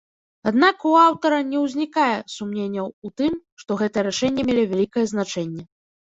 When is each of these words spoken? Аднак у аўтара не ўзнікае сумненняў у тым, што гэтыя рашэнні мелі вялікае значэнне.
Аднак 0.49 0.79
у 0.91 0.91
аўтара 0.99 1.39
не 1.49 1.59
ўзнікае 1.65 2.15
сумненняў 2.35 2.87
у 3.07 3.11
тым, 3.21 3.33
што 3.65 3.77
гэтыя 3.83 4.05
рашэнні 4.07 4.47
мелі 4.49 4.63
вялікае 4.71 5.05
значэнне. 5.13 5.63